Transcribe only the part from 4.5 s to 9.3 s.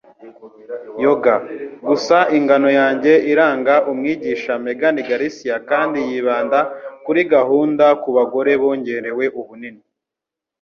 Megan Garcia kandi yibanda kuri gahunda kubagore bongerewe